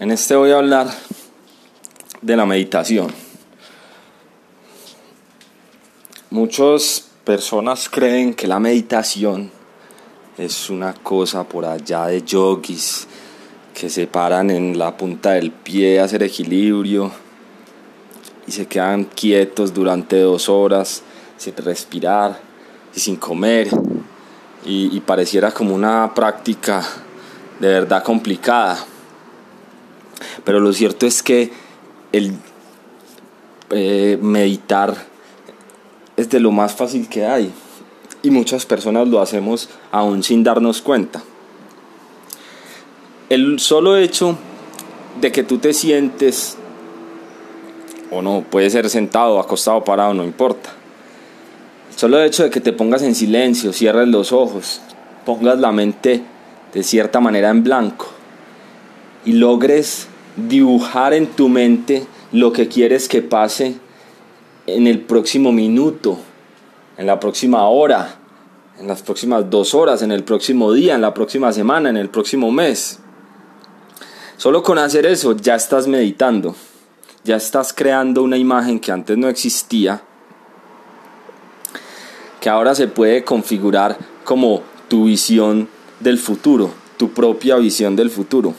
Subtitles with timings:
[0.00, 0.88] En este voy a hablar
[2.20, 3.12] de la meditación.
[6.30, 9.52] Muchas personas creen que la meditación
[10.36, 13.06] es una cosa por allá de yogis
[13.72, 17.12] que se paran en la punta del pie a hacer equilibrio
[18.48, 21.04] y se quedan quietos durante dos horas
[21.36, 22.40] sin respirar
[22.96, 23.68] y sin comer
[24.66, 26.84] y, y pareciera como una práctica
[27.60, 28.86] de verdad complicada
[30.44, 31.50] pero lo cierto es que
[32.12, 32.34] el
[33.70, 34.94] eh, meditar
[36.16, 37.50] es de lo más fácil que hay.
[38.22, 41.22] Y muchas personas lo hacemos aún sin darnos cuenta.
[43.28, 44.36] El solo hecho
[45.20, 46.56] de que tú te sientes,
[48.10, 50.70] o no, puede ser sentado, acostado, parado, no importa.
[51.90, 54.80] El solo hecho de que te pongas en silencio, cierres los ojos,
[55.24, 56.22] pongas la mente
[56.72, 58.06] de cierta manera en blanco
[59.24, 63.76] y logres dibujar en tu mente lo que quieres que pase
[64.66, 66.18] en el próximo minuto,
[66.96, 68.16] en la próxima hora,
[68.78, 72.08] en las próximas dos horas, en el próximo día, en la próxima semana, en el
[72.08, 72.98] próximo mes.
[74.36, 76.56] Solo con hacer eso ya estás meditando,
[77.22, 80.02] ya estás creando una imagen que antes no existía,
[82.40, 85.68] que ahora se puede configurar como tu visión
[86.00, 88.54] del futuro, tu propia visión del futuro.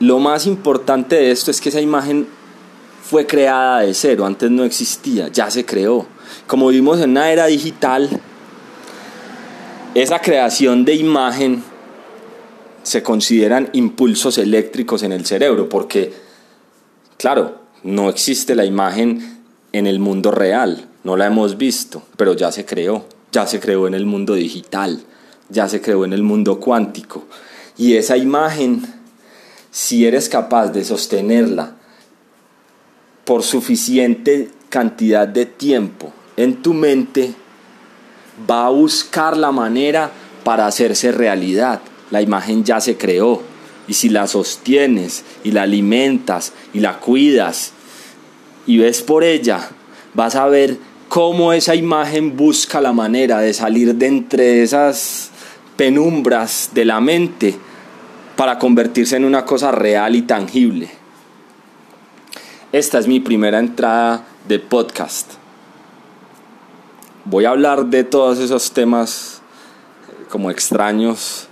[0.00, 2.26] Lo más importante de esto es que esa imagen
[3.02, 6.06] fue creada de cero, antes no existía, ya se creó.
[6.46, 8.08] Como vimos en una era digital,
[9.94, 11.62] esa creación de imagen
[12.82, 16.12] se consideran impulsos eléctricos en el cerebro, porque,
[17.16, 22.50] claro, no existe la imagen en el mundo real, no la hemos visto, pero ya
[22.50, 25.02] se creó, ya se creó en el mundo digital,
[25.50, 27.24] ya se creó en el mundo cuántico.
[27.76, 28.82] Y esa imagen
[29.74, 31.72] si eres capaz de sostenerla
[33.24, 37.34] por suficiente cantidad de tiempo en tu mente,
[38.48, 40.12] va a buscar la manera
[40.44, 41.80] para hacerse realidad.
[42.12, 43.42] La imagen ya se creó
[43.88, 47.72] y si la sostienes y la alimentas y la cuidas
[48.68, 49.70] y ves por ella,
[50.14, 50.78] vas a ver
[51.08, 55.30] cómo esa imagen busca la manera de salir de entre esas
[55.76, 57.56] penumbras de la mente
[58.44, 60.90] para convertirse en una cosa real y tangible.
[62.72, 65.32] Esta es mi primera entrada de podcast.
[67.24, 69.40] Voy a hablar de todos esos temas
[70.10, 71.48] eh, como extraños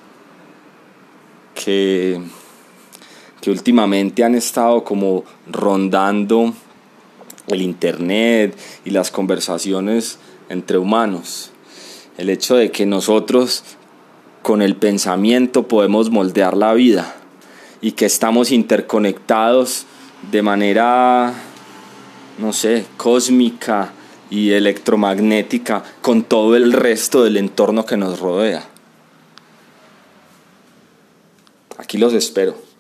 [1.54, 2.20] que,
[3.41, 6.53] que últimamente han estado como rondando
[7.47, 8.54] el internet
[8.84, 10.19] y las conversaciones
[10.50, 11.53] entre humanos.
[12.19, 13.64] El hecho de que nosotros
[14.42, 17.14] con el pensamiento podemos moldear la vida
[17.80, 19.86] y que estamos interconectados
[20.30, 21.32] de manera,
[22.38, 23.92] no sé, cósmica
[24.30, 28.64] y electromagnética con todo el resto del entorno que nos rodea.
[31.78, 32.72] Aquí los espero.